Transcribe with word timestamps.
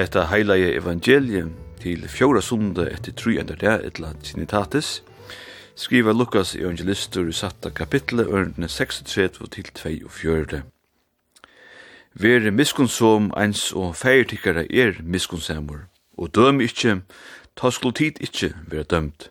hetta 0.00 0.24
heilige 0.30 0.74
evangelium 0.74 1.52
til 1.80 2.04
fjóra 2.08 2.40
sunda 2.40 2.84
etter 2.90 3.12
tru 3.12 3.32
enda 3.40 3.54
der 3.58 3.82
etla 3.86 4.12
sinitatis, 4.22 5.02
skriva 5.76 6.12
Lukas 6.12 6.54
evangelistur 6.56 7.28
i 7.28 7.32
satta 7.32 7.70
kapitlet 7.70 8.26
ørndene 8.26 8.68
36 8.68 9.48
til 9.50 9.70
42. 9.74 10.62
Vere 12.14 12.50
miskunnsom 12.50 13.30
eins 13.38 13.72
og 13.72 13.96
feirtikkara 13.96 14.64
er 14.70 15.02
miskunnsamur, 15.02 15.86
og 16.18 16.34
døm 16.34 16.60
ikkje, 16.60 17.00
ta 17.56 17.70
skulu 17.70 17.92
tid 17.92 18.18
ikkje 18.20 18.52
vera 18.70 18.82
dømt, 18.82 19.30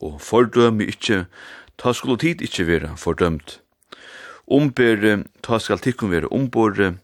og 0.00 0.20
fordøm 0.20 0.80
ikkje, 0.80 1.24
ta 1.78 1.92
skulu 1.92 2.16
tid 2.16 2.42
ikkje 2.42 2.66
vera 2.66 2.94
fordømt. 2.96 3.60
Ombere, 4.46 5.24
ta 5.42 5.58
skal 5.58 5.78
tikkum 5.78 6.10
vera 6.10 6.30
ombore, 6.30 6.94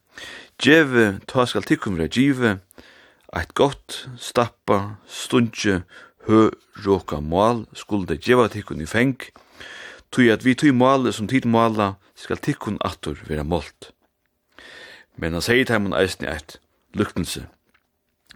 djeve, 0.63 1.19
ta 1.27 1.47
skal 1.47 1.63
tikkum 1.63 1.99
vera 1.99 2.09
djive, 2.09 2.59
Eit 3.35 3.51
gott, 3.59 4.05
stappa, 4.15 5.01
stundje, 5.11 5.81
hø, 6.29 6.53
råka 6.85 7.19
mål 7.19 7.65
skulde 7.75 8.15
djeva 8.15 8.47
tikkun 8.53 8.85
i 8.85 8.87
feng, 8.87 9.17
tui 10.15 10.29
at 10.31 10.45
vi 10.47 10.55
tui 10.55 10.71
måle 10.71 11.11
som 11.13 11.27
tid 11.27 11.49
måla 11.51 11.97
skal 12.15 12.39
tikkun 12.39 12.79
attur 12.87 13.19
vera 13.27 13.43
målt. 13.43 13.91
Men 15.19 15.35
han 15.35 15.43
sier 15.43 15.67
teimun 15.67 15.97
eisne 15.99 16.31
eit 16.31 16.61
luktense. 16.95 17.49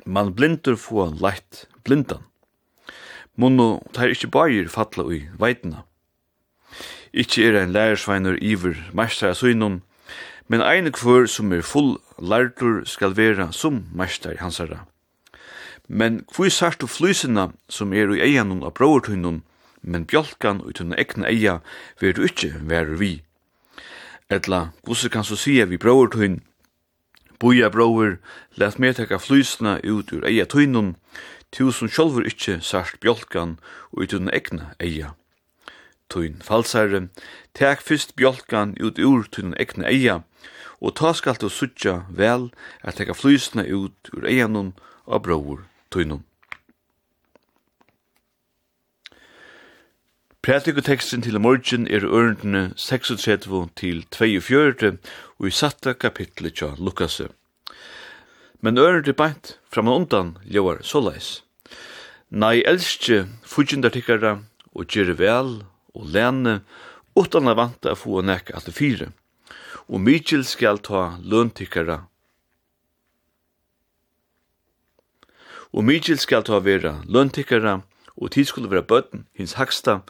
Man 0.02 0.34
blindur 0.34 0.74
få 0.74 1.06
leit 1.22 1.66
blindan. 1.86 2.24
Munno 3.38 3.78
tar 3.94 4.10
ikkje 4.10 4.32
bægir 4.34 4.70
fatla 4.72 5.06
ui 5.06 5.28
veitna. 5.38 5.84
Ikkje 7.14 7.46
er 7.46 7.60
ein 7.60 7.74
lærersveinur 7.74 8.42
iver 8.42 8.74
mestra 8.90 9.30
sunnum, 9.30 9.78
men 10.48 10.64
ein 10.64 10.90
kvør 10.92 11.28
som 11.28 11.52
er 11.52 11.62
full 11.62 11.98
lærtur 12.18 12.84
skal 12.88 13.16
vera 13.16 13.50
som 13.52 13.84
mestar 13.94 14.40
hansara. 14.40 14.86
Men 15.88 16.24
kvøy 16.28 16.48
sagt 16.52 16.82
og 16.82 16.92
flysina 16.92 17.50
som 17.68 17.92
er 17.92 18.12
i 18.12 18.22
eianum 18.24 18.64
av 18.64 18.74
bråartunnum, 18.76 19.42
men 19.82 20.04
bjolkan 20.04 20.60
og 20.64 20.74
tunne 20.76 20.98
egna 21.00 21.28
eia 21.28 21.60
veru 22.00 22.18
du 22.18 22.26
ikkje 22.28 22.52
være 22.68 22.98
vi. 23.00 23.12
Etla, 24.28 24.72
gusse 24.84 25.08
kan 25.08 25.24
så 25.24 25.36
sige 25.36 25.64
vi 25.68 25.78
bråartunn, 25.80 26.42
Boja 27.38 27.68
bråur, 27.70 28.18
let 28.58 28.80
meg 28.82 28.96
teka 28.98 29.20
flysna 29.22 29.76
ut 29.86 30.10
ur 30.10 30.24
eia 30.26 30.42
tunnum, 30.44 30.96
tu 31.54 31.70
som 31.70 31.86
sjolver 31.86 32.26
ikkje 32.26 32.58
sagt 32.66 32.98
bjolkan 33.00 33.58
og 33.94 34.02
i 34.02 34.08
tunne 34.10 34.34
egna 34.34 34.72
eia 34.82 35.14
tøyn 36.08 36.40
falsare, 36.44 37.08
tek 37.54 37.82
fyrst 37.84 38.14
bjolkan 38.16 38.76
ut 38.80 38.98
ur 38.98 39.26
tun 39.32 39.54
egna 39.58 39.88
eia, 39.90 40.22
og 40.80 40.94
ta 41.00 41.12
skal 41.14 41.38
du 41.40 41.48
sutja 41.50 42.04
vel 42.08 42.50
at 42.82 42.98
teka 42.98 43.14
flysna 43.14 43.66
ut 43.66 44.12
ur 44.14 44.26
eianun 44.26 44.74
og 45.06 45.22
bror 45.26 45.64
tøynun. 45.90 46.24
Prætikoteksten 50.48 51.22
til 51.22 51.40
morgen 51.40 51.88
er 51.90 52.06
ørendene 52.06 52.72
36 52.76 53.68
til 53.76 54.06
42 54.10 54.96
og 55.38 55.46
i 55.46 55.50
satta 55.50 55.92
kapitlet 55.92 56.54
tja 56.56 56.70
Lukasse. 56.78 57.26
Men 58.62 58.78
ørendene 58.78 59.12
beint 59.18 59.58
fram 59.68 59.90
og 59.90 60.00
undan 60.00 60.30
ljóar 60.46 60.80
såleis. 60.86 61.42
Nei 62.30 62.62
elskje 62.64 63.26
fudjendartikkara 63.44 64.38
og 64.72 64.88
gjere 64.88 65.18
vel 65.18 65.52
og 65.98 66.12
lene, 66.14 66.60
utan 67.18 67.50
að 67.50 67.58
vanta 67.58 67.92
að 67.92 68.00
få 68.04 68.22
nekka 68.22 68.54
alle 68.58 68.74
fire. 68.74 69.10
Og 69.88 70.00
Mikkel 70.00 70.44
skal 70.46 70.78
ta 70.84 71.18
løntikkara. 71.24 72.04
Og 75.72 75.84
Mikkel 75.84 76.18
skal 76.18 76.44
ta 76.46 76.60
vera 76.64 77.00
løntikkara, 77.04 77.80
og 78.16 78.30
tid 78.32 78.48
skulle 78.48 78.70
være 78.70 78.86
bøtten, 78.86 79.26
hins 79.34 79.58
haksta, 79.58 80.00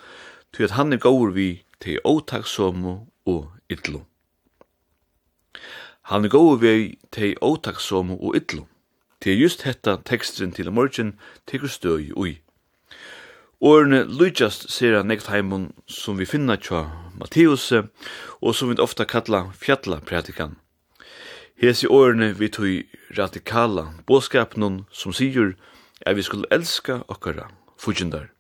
til 0.53 0.69
at 0.69 0.77
han 0.77 0.93
er 0.93 1.03
gaur 1.03 1.33
vi 1.35 1.65
til 1.81 2.01
åtaksomo 2.05 3.09
og 3.27 3.53
idlo. 3.71 4.05
Han 6.09 6.25
er 6.25 6.33
gaur 6.33 6.57
vi 6.57 6.99
til 7.13 7.37
åtaksomo 7.43 8.17
og 8.17 8.37
idlo. 8.37 8.67
Det 9.25 9.33
er 9.33 9.37
just 9.43 9.63
hetta 9.63 9.97
teksten 10.05 10.53
til 10.53 10.71
morgen, 10.73 11.19
tekur 11.47 11.69
støy 11.69 12.13
ui. 12.17 12.39
Årene 13.59 14.05
lydjast 14.07 14.69
ser 14.71 14.93
jeg 14.95 15.07
nekt 15.11 15.27
heimun 15.33 15.73
som 15.91 16.15
vi 16.21 16.29
finna 16.31 16.55
tja 16.63 16.85
Matteus 17.19 17.65
og 17.75 18.53
som 18.55 18.71
vi 18.71 18.77
ofta 18.79 19.03
kalla 19.03 19.49
fjalla 19.51 19.99
pratikan. 19.99 20.55
Hesi 21.59 21.91
årene 21.91 22.37
vi 22.39 22.47
tog 22.55 22.95
radikala 23.19 23.89
båskapnun 24.07 24.85
som 24.95 25.11
sigur 25.11 25.57
at 26.07 26.15
vi 26.15 26.23
skulle 26.23 26.47
elska 26.55 27.01
okkara 27.11 27.49
fujindar. 27.75 28.31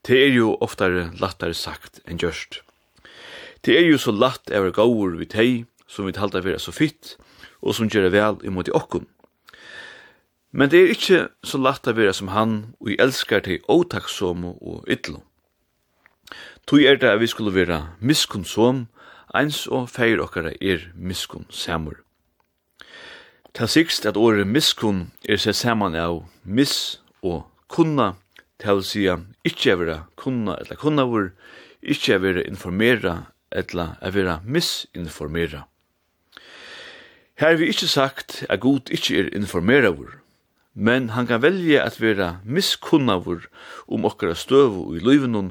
Det 0.00 0.16
er 0.16 0.32
jo 0.32 0.56
oftare 0.56 1.10
lattare 1.20 1.52
sagt 1.52 2.00
enn 2.08 2.16
gjørst. 2.16 2.62
Det 3.60 3.76
er 3.76 3.84
jo 3.90 4.00
så 4.00 4.16
latt 4.16 4.48
er 4.48 4.72
gaur 4.72 5.20
vi 5.20 5.28
tei 5.28 5.50
som 5.84 6.08
vi 6.08 6.16
talta 6.16 6.40
vera 6.40 6.56
så 6.56 6.72
fitt 6.72 7.18
og 7.60 7.76
som 7.76 7.92
gjør 7.92 8.08
vel 8.08 8.40
imot 8.40 8.72
i 8.72 8.76
okkun. 8.80 9.04
Men 10.50 10.70
det 10.72 10.80
er 10.80 10.92
ikkje 10.92 11.18
så 11.44 11.58
lagt 11.60 11.88
å 11.88 11.92
vera 11.92 12.14
som 12.16 12.30
han, 12.32 12.74
og 12.80 12.88
vi 12.88 12.96
elskar 13.00 13.44
til 13.44 13.60
åtakksomme 13.68 14.54
og 14.60 14.86
ytlo. 14.88 15.20
Tog 16.68 16.84
er 16.84 16.96
det 17.00 17.10
at 17.12 17.20
vi 17.20 17.28
skulle 17.28 17.52
vera 17.52 17.94
miskunnsom, 18.00 18.86
eins 19.36 19.66
og 19.68 19.90
feir 19.92 20.20
okkara 20.24 20.54
er 20.60 20.88
miskun 20.96 21.44
samur. 21.52 22.00
Ta 23.52 23.66
sikst 23.66 24.06
at 24.06 24.16
året 24.16 24.46
miskunn 24.46 25.10
er 25.28 25.40
seg 25.40 25.56
saman 25.56 25.96
av 25.96 26.22
mis 26.44 27.00
og 27.20 27.48
kunna, 27.68 28.14
til 28.58 28.80
å 28.80 28.84
si 28.84 29.02
sija 29.02 29.18
ikkje 29.46 29.76
vera 29.78 29.96
kunna 30.18 30.56
eller 30.58 30.76
kunna 30.76 31.04
kunnavur, 31.04 31.32
ikkje 31.82 32.18
vera 32.22 32.44
informera 32.48 33.14
eller 33.50 33.96
vera 34.12 34.40
misinformera. 34.44 35.66
Her 37.38 37.56
vi 37.56 37.68
ikkje 37.70 37.88
sagt 37.88 38.44
at 38.48 38.60
god 38.60 38.90
ikkje 38.90 39.18
er 39.20 39.34
informeravur, 39.36 40.18
men 40.78 41.10
han 41.10 41.26
kan 41.26 41.42
velje 41.42 41.80
at 41.82 41.96
vera 41.98 42.36
miskunnavur 42.46 43.48
om 43.90 44.04
okkara 44.06 44.36
støvu 44.38 44.92
i 44.94 45.02
løyvenon, 45.02 45.50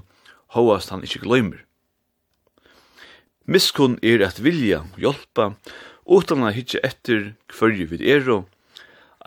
hoast 0.55 0.93
han 0.93 1.03
ikkje 1.03 1.25
gløymer. 1.25 1.65
Miskunn 3.43 3.97
er 4.03 4.23
at 4.23 4.39
vilja 4.43 4.85
hjelpa, 4.95 5.53
utan 6.07 6.47
a 6.47 6.53
hitje 6.55 6.79
etter 6.83 7.33
hverju 7.51 7.89
vid 7.91 8.05
ero, 8.07 8.45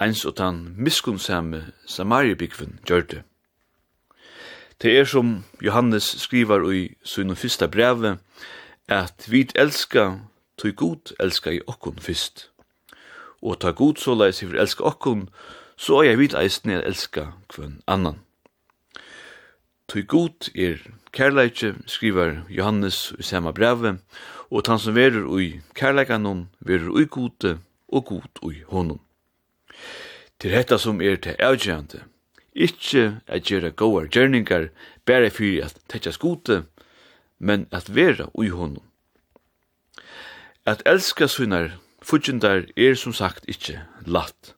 eins 0.00 0.24
og 0.24 0.38
tan 0.40 0.62
miskunnsame 0.80 1.66
Samaribikven 1.84 2.78
gjør 2.88 3.04
det. 3.12 3.22
Det 4.80 4.96
er 4.96 5.04
som 5.04 5.42
Johannes 5.60 6.08
skrivar 6.24 6.64
i 6.72 6.94
sin 7.04 7.36
fyrsta 7.36 7.68
breve, 7.68 8.16
at 8.88 9.28
vi 9.28 9.44
elska, 9.54 10.24
tog 10.56 10.76
god 10.76 11.12
elska 11.20 11.52
i 11.52 11.60
okkon 11.68 12.00
fyrst. 12.00 12.48
Og 13.44 13.60
ta 13.60 13.76
god 13.76 14.00
så 14.00 14.16
leis 14.16 14.40
vi 14.40 14.56
elska 14.56 14.84
okkon, 14.84 15.28
så 15.80 16.02
er 16.02 16.10
jeg 16.10 16.18
vidt 16.20 16.36
eisne 16.36 16.76
er 16.76 16.84
elska 16.84 17.30
kvann 17.48 17.78
annan. 17.88 18.18
Tøy 19.88 20.04
god 20.06 20.50
er 20.54 20.82
kærleikje, 21.16 21.72
skriver 21.88 22.42
Johannes 22.52 23.14
i 23.18 23.24
samme 23.24 23.54
breve, 23.56 23.96
og 24.50 24.62
han 24.68 24.78
som 24.78 24.94
verur 24.94 25.30
ui 25.32 25.62
kærleikanum, 25.74 26.48
verur 26.60 26.92
ui 27.00 27.06
gode 27.08 27.56
og 27.88 28.04
god 28.04 28.42
ui 28.42 28.60
honum. 28.68 29.00
Til 30.40 30.52
hetta 30.52 30.78
som 30.78 31.00
er 31.00 31.16
til 31.16 31.40
avgjørende, 31.40 32.04
ikkje 32.54 33.20
at 33.26 33.48
gjøre 33.48 33.72
gode 33.72 34.08
gjerningar, 34.12 34.68
bare 35.06 35.32
fyrir 35.32 35.64
at 35.64 35.80
tekja 35.88 36.12
skode, 36.12 36.64
men 37.38 37.66
at 37.72 37.88
vera 37.94 38.28
ui 38.34 38.52
honum. 38.52 38.84
At 40.66 40.84
elska 40.86 41.26
sunar 41.26 41.78
futjendar, 42.02 42.68
er 42.76 42.94
som 42.94 43.12
sagt 43.16 43.48
ikkje 43.48 43.80
latt, 44.06 44.54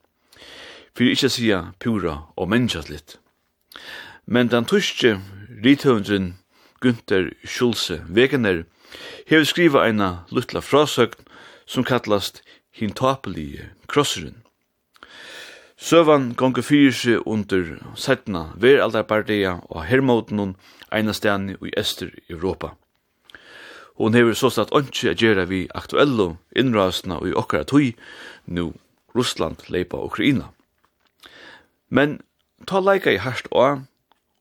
fyrir 0.96 1.16
ikkje 1.16 1.30
sia 1.30 1.58
pura 1.80 2.16
og 2.36 2.48
menneskjatlit. 2.48 3.18
Men 4.26 4.48
den 4.48 4.64
tyske 4.64 5.18
rithøvendren 5.64 6.36
Günther 6.82 7.30
Schulze 7.44 8.02
Wegener 8.08 8.64
hefur 9.26 9.46
skriva 9.46 9.86
eina 9.86 10.24
luttla 10.30 10.60
frasøgn 10.60 11.26
som 11.66 11.84
kallast 11.84 12.42
hintapelige 12.74 13.70
krosseren. 13.88 14.42
Søvan 15.82 16.32
gongur 16.38 16.62
fyrir 16.62 16.94
seg 16.94 17.26
under 17.26 17.78
setna 17.98 18.44
veraldarpartia 18.62 19.56
og 19.70 19.86
hermóten 19.88 20.38
hun 20.38 20.56
eina 20.94 21.14
stedni 21.16 21.56
i 21.58 21.72
Øster 21.78 22.12
Europa. 22.30 22.76
Hon 23.98 24.14
hefur 24.14 24.34
så 24.38 24.50
satt 24.50 24.74
ønske 24.74 25.10
a 25.10 25.16
gjerra 25.18 25.44
vi 25.50 25.66
aktuello 25.74 26.36
innrasna 26.56 27.18
og 27.18 27.28
i 27.28 27.34
okkara 27.34 27.66
tui, 27.66 27.92
nu 28.46 28.72
Russland 29.14 29.68
leipa 29.68 29.98
Ukraina. 29.98 30.52
Men 31.92 32.20
ta 32.66 32.80
leika 32.80 33.12
i 33.12 33.20
harst 33.20 33.50
og 33.52 33.82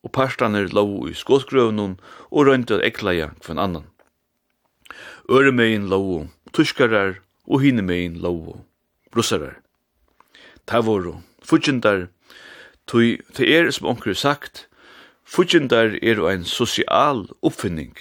og 0.01 0.11
parstane 0.15 0.63
lov 0.73 1.09
i 1.09 1.13
skåsgrøvnun 1.13 1.97
og 2.31 2.47
røynte 2.47 2.79
at 2.79 2.85
ekleia 2.87 3.31
kvann 3.43 3.59
annan. 3.61 3.85
Øremein 5.29 5.89
lov, 5.89 6.29
tuskarar 6.53 7.19
og 7.45 7.61
hinemein 7.61 8.17
lov, 8.23 8.63
russarar. 9.15 9.59
Ta 10.65 10.81
voru, 10.81 11.21
fudjendar, 11.43 12.07
tui 12.87 13.19
te 13.35 13.45
er 13.45 13.69
som 13.71 13.91
onkur 13.93 14.17
sagt, 14.17 14.67
fudjendar 15.25 15.97
er 16.01 16.23
ein 16.31 16.43
sosial 16.45 17.27
uppfinning. 17.41 17.93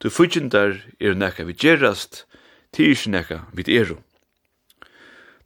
Tu 0.00 0.08
fudjendar 0.10 0.80
er 1.00 1.14
nekka 1.14 1.44
vi 1.44 1.52
gerast, 1.52 2.24
ti 2.72 2.90
er 2.90 3.08
nekka 3.08 3.42
vi 3.52 3.68
eru. 3.76 3.98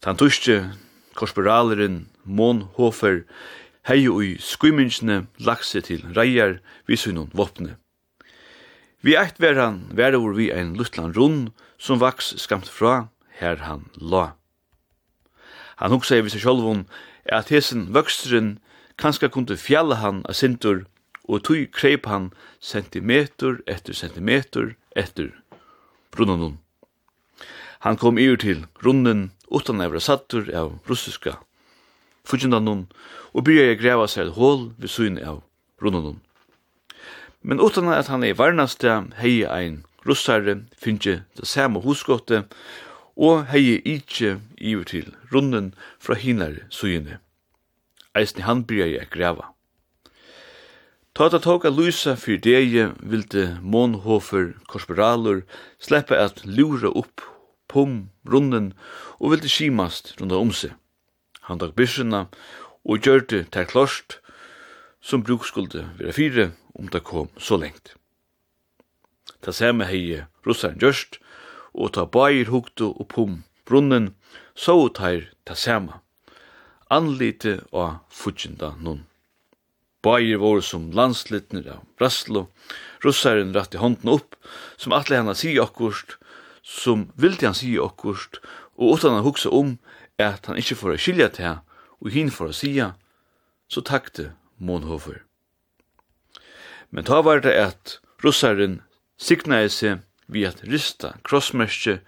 Tan 0.00 0.17
tuske, 0.17 0.73
korsporaleren, 1.14 2.12
Monhofer, 2.25 3.25
hei 3.89 4.07
ui 4.09 4.37
skuimingsne 4.39 5.27
lakse 5.43 5.81
til 5.83 6.05
reier 6.17 6.61
vi 6.87 6.97
sunnum 6.97 7.31
våpne. 7.35 7.77
Vi 9.03 9.17
eit 9.19 9.41
ver 9.43 9.59
han 9.59 9.81
ver 9.91 10.15
over 10.15 10.37
vi 10.39 10.53
ein 10.55 10.77
luttlan 10.79 11.15
rund 11.17 11.51
som 11.79 11.99
vaks 11.99 12.35
skamt 12.39 12.69
fra 12.71 13.09
her 13.41 13.65
han 13.67 13.89
la. 13.99 14.37
Han 15.83 15.91
hugsa 15.91 16.21
i 16.21 16.29
seg 16.31 16.45
sjálvun 16.45 16.87
at 17.27 17.51
hesen 17.51 17.89
vøkstren 17.95 18.59
kanska 19.03 19.29
kunde 19.29 19.59
fjalla 19.59 19.99
han 19.99 20.23
a 20.31 20.35
sintur 20.35 20.85
og 21.27 21.43
tui 21.47 21.67
kreip 21.67 22.07
han 22.07 22.31
centimeter 22.61 23.59
etter 23.67 23.99
centimeter 23.99 24.77
etter 24.95 25.33
brunnanun. 26.15 26.61
Han 27.83 27.99
kom 27.99 28.19
iur 28.19 28.39
til 28.39 28.67
runden 28.85 29.33
utan 29.51 29.83
evra 29.83 29.99
sattur 29.99 30.47
av 30.55 30.79
russiska 30.87 31.41
fudgjindan 32.25 32.65
nun, 32.65 32.85
og 33.33 33.45
byrja 33.45 33.71
jeg 33.71 33.81
greva 33.81 34.07
seg 34.11 34.27
et 34.27 34.37
hål 34.37 34.71
ved 34.79 34.93
syne 34.93 35.25
av 35.27 35.43
runnen 35.83 36.07
nun. 36.09 36.21
Men 37.43 37.61
utan 37.61 37.89
at 37.91 38.11
han 38.13 38.23
er 38.23 38.39
varnaste, 38.39 39.01
hei 39.19 39.43
ein 39.43 39.83
russare, 40.07 40.63
finnje 40.79 41.23
det 41.39 41.49
samme 41.49 41.83
husgåte, 41.83 42.45
og 43.17 43.47
hei 43.51 43.81
ikkje 43.85 44.39
iver 44.59 44.87
til 44.89 45.11
runnen 45.33 45.73
fra 46.01 46.15
hinar 46.15 46.63
syne. 46.71 47.19
Eisni 48.15 48.45
han 48.45 48.65
byrja 48.69 48.87
jeg 48.93 49.11
greva. 49.11 49.53
Ta 51.15 51.29
ta 51.29 51.39
tåka 51.39 51.69
lysa 51.69 52.15
fyr 52.17 52.39
deie 52.41 52.87
vilde 53.01 53.59
månhofer 53.61 54.55
korsporalur 54.69 55.43
sleppa 55.81 56.17
at 56.17 56.45
lura 56.47 56.89
upp 56.89 57.21
pum 57.69 58.09
runden 58.25 58.73
og 59.19 59.35
vilde 59.35 59.51
skimast 59.53 60.15
runda 60.21 60.41
om 60.41 60.53
seg 60.57 60.73
han 61.49 61.61
tok 61.62 61.75
byrsina 61.79 62.27
og 62.85 63.06
gjørte 63.06 63.44
til 63.55 63.69
klost 63.71 64.19
som 65.03 65.25
bruk 65.27 65.47
skulle 65.47 65.87
være 65.99 66.15
fire 66.15 66.50
om 66.79 66.89
det 66.89 67.03
kom 67.05 67.29
så 67.39 67.59
lengt. 67.59 67.94
Ta 69.43 69.53
samme 69.53 69.89
hei 69.91 70.23
russaren 70.47 70.79
gjørst 70.79 71.19
og 71.73 71.94
ta 71.97 72.06
bair 72.06 72.50
hukto 72.53 72.93
opp 73.03 73.19
om 73.19 73.41
brunnen 73.67 74.12
så 74.55 74.77
tar 74.94 75.33
ta 75.44 75.55
samme. 75.55 75.99
Anlite 76.91 77.62
og 77.73 78.03
futsinda 78.11 78.75
nun. 78.79 79.06
Bair 80.03 80.38
var 80.43 80.61
som 80.67 80.91
landslittner 80.91 81.69
av 81.77 81.85
Braslo, 81.99 82.49
russaren 83.05 83.55
ratt 83.55 83.75
i 83.75 83.81
hånden 83.81 84.11
opp, 84.11 84.35
som 84.77 84.93
atle 84.93 85.21
henne 85.21 85.35
sier 85.38 85.62
akkurst, 85.62 86.17
som 86.62 87.06
vildi 87.15 87.47
han 87.47 87.56
sier 87.56 87.87
akkurst, 87.87 88.41
og 88.77 88.99
utan 88.99 89.15
han 89.17 89.25
huksa 89.25 89.53
om, 89.55 89.77
at 90.19 90.47
han 90.47 90.59
ikkje 90.61 90.79
får 90.79 90.94
å 90.94 91.00
skilja 91.00 91.29
til 91.32 91.47
her, 91.47 91.59
og 92.03 92.12
hin 92.12 92.31
får 92.31 92.53
å 92.53 92.56
sia, 92.56 92.88
så 93.69 93.81
takte 93.81 94.32
Månhofer. 94.59 95.23
Men 96.91 97.06
ta 97.09 97.23
var 97.25 97.41
det 97.43 97.55
at 97.56 97.99
russaren 98.23 98.81
signaði 99.17 99.70
seg 99.73 100.03
vi 100.32 100.44
at 100.47 100.62
rista 100.69 101.17
krossmerskje, 101.26 102.00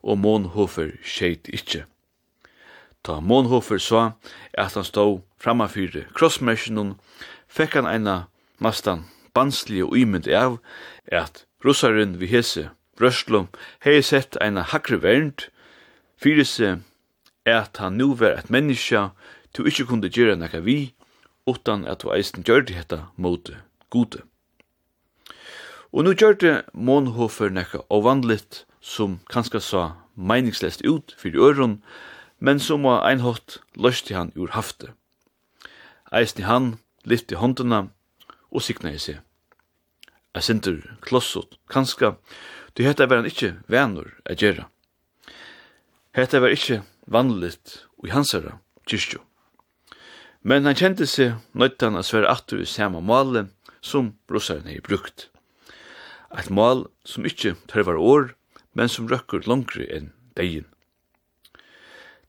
og 0.00 0.16
Månhofer 0.18 0.94
skjeit 1.04 1.50
ikkje. 1.52 1.84
Ta 3.04 3.20
Månhofer 3.20 3.80
sa 3.80 4.02
at 4.56 4.76
han 4.76 4.84
stod 4.84 5.20
framafyrir 5.40 6.08
krossmerskjennom, 6.16 6.96
fekk 7.48 7.80
han 7.80 7.88
eina 7.88 8.16
mastan 8.60 9.04
banslige 9.36 9.86
og 9.86 9.96
imynd 9.98 10.28
av 10.28 10.58
at 11.12 11.44
russaren 11.64 12.18
vi 12.20 12.30
hese 12.32 12.68
Brøslo 13.00 13.46
hei 13.84 14.00
sett 14.04 14.36
eina 14.44 14.64
hakre 14.72 14.98
vernd, 15.00 15.46
fyrir 16.20 16.44
seg 16.44 16.82
at 17.46 17.76
han 17.76 17.96
nu 17.96 18.14
var 18.14 18.38
et 18.38 18.50
menneske 18.50 19.10
du 19.56 19.64
ikkje 19.66 19.86
kunde 19.88 20.10
gjøre 20.12 20.36
nekka 20.38 20.60
vi, 20.62 20.92
utan 21.46 21.86
at 21.88 22.02
du 22.02 22.12
eisen 22.14 22.44
gjør 22.46 22.66
det 22.66 22.76
hetta 22.76 23.06
mot 23.16 23.50
gode. 23.90 24.22
Og 25.92 26.04
nu 26.04 26.14
gjør 26.14 26.36
det 26.38 26.54
Månhofer 26.72 27.50
nekka 27.50 27.82
ovanligt 27.90 28.64
som 28.80 29.18
kanska 29.30 29.60
sa 29.60 29.96
meningslest 30.14 30.84
ut 30.86 31.14
fyrir 31.18 31.40
øron, 31.50 31.82
men 32.38 32.60
som 32.60 32.84
var 32.84 33.08
einhått 33.08 33.58
løsti 33.74 34.14
han 34.14 34.32
ur 34.36 34.54
hafte. 34.54 34.92
Eisen 36.12 36.44
han 36.44 36.78
lyfti 37.04 37.34
håndena 37.34 37.88
og 38.50 38.62
sikna 38.62 38.94
i 38.94 38.98
seg. 38.98 39.18
Jeg 40.34 40.46
sinter 40.46 40.78
klossot, 41.02 41.58
kanska, 41.70 42.14
du 42.76 42.84
hetta 42.86 43.08
var 43.10 43.18
han 43.20 43.26
ikkje 43.26 43.56
venur 43.66 44.14
a 44.24 44.36
gjerra. 44.38 44.68
Hetta 46.14 46.40
var 46.40 46.54
ikkje 46.54 46.82
vanligt 47.10 47.84
i 48.06 48.10
hansara 48.14 48.58
kyrkju. 48.86 49.20
Men 50.42 50.64
han 50.64 50.78
kjente 50.78 51.06
seg 51.10 51.36
nøytan 51.52 51.98
a 51.98 52.04
svære 52.06 52.30
atur 52.30 52.62
i 52.62 52.68
samme 52.68 53.02
måle 53.04 53.48
som 53.84 54.14
russaren 54.30 54.70
hei 54.70 54.80
brukt. 54.80 55.28
Eit 56.30 56.48
mål 56.50 56.86
som 57.04 57.26
ikkje 57.26 57.56
tørvar 57.68 57.98
år, 57.98 58.30
men 58.72 58.88
som 58.88 59.08
røkker 59.10 59.44
langre 59.50 59.84
enn 59.90 60.12
degin. 60.38 60.68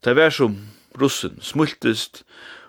Det 0.02 0.16
var 0.18 0.34
som 0.34 0.58
russen 0.98 1.38
smultist, 1.42 2.24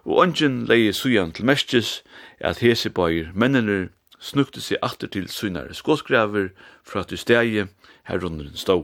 og 0.04 0.19
ongen 0.26 0.64
leie 0.69 0.92
sujan 0.92 1.33
til 1.33 1.49
mestis, 1.49 2.02
at 2.38 2.61
hese 2.61 2.90
bøyer 2.90 3.33
mennene 3.35 3.88
snukte 4.23 4.61
seg 4.61 4.83
atur 4.83 5.11
til 5.11 5.28
sunare 5.31 5.75
skåsgraver 5.75 6.50
fra 6.87 7.02
at 7.02 7.11
du 7.11 7.16
stegi 7.16 7.64
her 8.07 8.23
runderen 8.23 8.59
stå. 8.59 8.83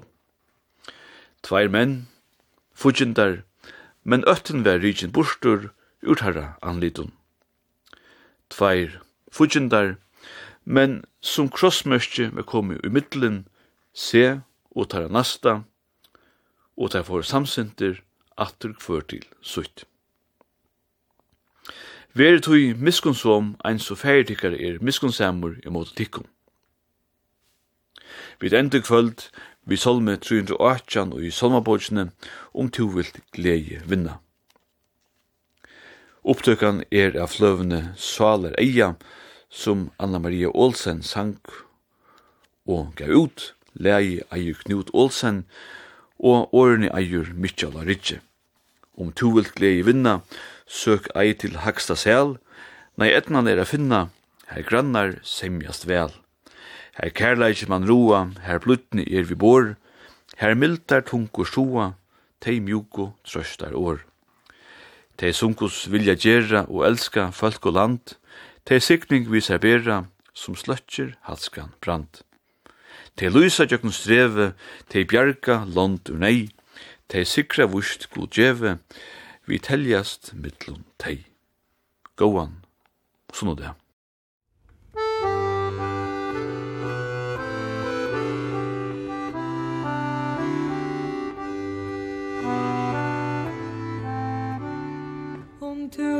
Tveir 1.44 1.70
menn 1.70 2.08
fudgjendar, 2.78 3.42
men 4.04 4.24
ötten 4.24 4.64
var 4.64 4.78
rikin 4.78 5.12
bursdur 5.14 5.70
ur 6.02 6.22
herra 6.22 6.56
anlitun. 6.62 7.12
Tveir 8.50 9.00
fudgjendar, 9.30 9.96
men 10.64 11.02
som 11.20 11.50
krossmørkje 11.50 12.30
var 12.36 12.46
komi 12.46 12.78
i 12.84 12.92
middelen, 12.92 13.46
se 13.92 14.40
og 14.70 14.90
tarra 14.90 15.10
nasta, 15.10 15.62
og 16.78 16.92
tar 16.94 17.02
for 17.02 17.26
samsinter 17.26 17.98
atter 18.38 18.72
kvör 18.78 19.00
til 19.00 19.24
sutt. 19.42 19.84
Veri 22.14 22.40
tui 22.40 22.74
miskunnsom 22.74 23.56
ein 23.64 23.78
so 23.78 23.94
færtikar 23.94 24.54
er 24.54 24.78
miskunsamur 24.80 25.58
imot 25.66 25.96
tikkum. 25.96 26.26
Vid 28.40 28.52
endur 28.52 28.80
kvöld 28.80 29.30
vi 29.68 29.76
solme 29.76 30.16
318 30.16 31.12
og 31.12 31.22
i 31.24 31.30
salmabodsjene 31.34 32.08
om 32.56 32.70
to 32.72 32.88
vilt 32.94 33.20
glede 33.36 33.82
vinna. 33.84 34.16
Opptøkan 36.28 36.82
er 36.92 37.16
av 37.20 37.30
fløvene 37.32 37.92
Svaler 37.96 38.56
Eia, 38.60 38.94
som 39.48 39.88
Anna 40.00 40.20
Maria 40.20 40.50
Olsen 40.52 41.02
sang 41.04 41.36
og 42.68 42.92
gav 42.98 43.12
ut, 43.16 43.44
lei 43.72 44.20
eier 44.34 44.58
Knut 44.64 44.90
Olsen, 44.92 45.44
og 46.18 46.52
årene 46.52 46.90
eier 46.92 47.30
Mitchell 47.32 47.76
Ritje. 47.88 48.20
Om 48.98 49.12
to 49.16 49.30
vilt 49.36 49.54
glede 49.56 49.86
vinna, 49.86 50.18
søk 50.66 51.08
ei 51.16 51.32
til 51.32 51.60
Haksta 51.64 51.96
Sel, 51.96 52.36
nei 53.00 53.12
etnan 53.14 53.48
er 53.48 53.62
a 53.62 53.68
finna, 53.68 54.08
her 54.50 54.66
grannar 54.68 55.16
semjast 55.24 55.88
vel. 55.88 56.12
Her 56.98 57.10
kærleik 57.14 57.68
man 57.70 57.86
roa, 57.86 58.24
her 58.42 58.58
blutni 58.58 59.04
er 59.06 59.22
vi 59.22 59.36
bor, 59.38 59.76
her 60.36 60.54
mildar 60.58 61.04
tungur 61.06 61.46
sjoa, 61.46 61.92
tei 62.42 62.58
mjuko 62.58 63.12
trøstar 63.22 63.76
år. 63.78 64.02
Tei 65.14 65.30
sunkus 65.30 65.86
vilja 65.86 66.16
gjerra 66.18 66.64
og 66.66 66.82
elska 66.90 67.30
folk 67.30 67.70
og 67.70 67.78
land, 67.78 68.16
tei 68.66 68.82
sikning 68.82 69.30
vi 69.30 69.40
serbera, 69.40 70.08
som 70.34 70.58
sløtjer 70.58 71.14
halskan 71.30 71.70
brand. 71.78 72.22
Tei 73.14 73.30
lysa 73.30 73.66
tjøkken 73.66 73.94
streve, 73.94 74.52
tei 74.90 75.06
bjarga 75.06 75.62
land 75.70 76.10
ur 76.10 76.18
nei, 76.18 76.50
tei 77.06 77.22
sikra 77.22 77.70
vust 77.70 78.10
god 78.10 78.34
djeve, 78.34 78.78
vi 79.46 79.62
teljast 79.62 80.34
mittlun 80.34 80.82
tei. 80.98 81.20
Gåan, 82.18 82.58
sånn 83.30 83.54
og 83.54 83.62
det. 83.62 83.78
to 95.90 96.17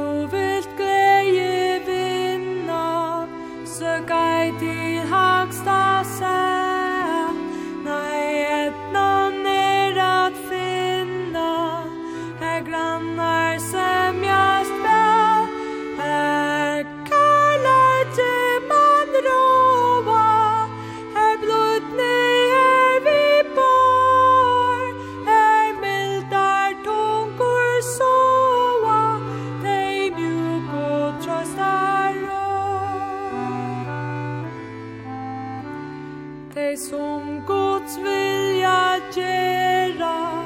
Guds 37.48 37.96
vilja 38.04 39.00
gera 39.14 40.44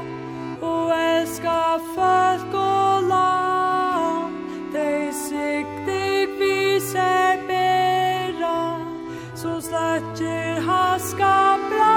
og 0.62 0.92
elska 0.94 1.78
folk 1.96 2.54
og 2.54 3.08
land. 3.10 4.36
Dei 4.74 5.10
siktig 5.10 6.28
viser 6.38 7.42
bera 7.48 8.60
så 9.34 9.58
slatter 9.66 10.62
haska 10.68 11.34
bra 11.66 11.91